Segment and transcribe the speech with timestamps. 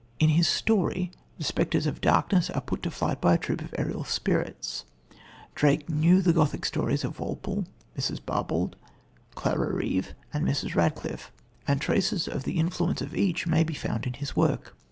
[0.17, 3.75] In his story the spectres of darkness are put to flight by a troop of
[3.77, 4.83] aerial spirits.
[5.11, 5.19] Dr.
[5.53, 8.19] Drake knew the Gothic stories of Walpole, Mrs.
[8.19, 8.73] Barbauld,
[9.35, 10.73] Clara Reeve and Mrs.
[10.73, 11.31] Radcliffe;
[11.67, 14.75] and traces of the influence of each may be found in his work.